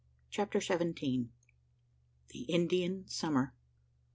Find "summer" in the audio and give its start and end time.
3.07-3.53